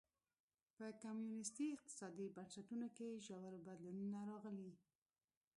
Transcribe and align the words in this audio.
په 0.75 0.85
کمونېستي 1.03 1.65
اقتصادي 1.75 2.25
بنسټونو 2.35 2.87
کې 2.95 3.07
ژور 3.25 3.51
بدلونونه 3.65 4.19
راغلي. 4.29 4.71